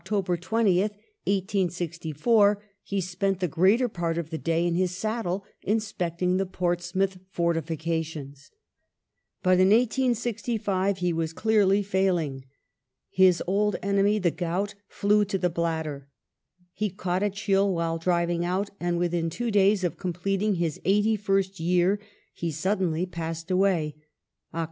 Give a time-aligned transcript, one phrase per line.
[0.01, 0.97] 20th,
[1.29, 7.19] 1864) he spent the greater part of the day in the 'Saddle, inspecting the Portsmouth
[7.29, 8.49] fortifications.
[9.43, 12.45] But in 1865 he was clearly failing.
[13.11, 16.09] His old enemy the gout flew to the bladder.
[16.73, 20.81] He caught a chill while driving out, and within two days of com pleting his
[20.83, 21.99] eighty first year
[22.33, 23.95] he suddenly passed away
[24.51, 24.59] (Oct.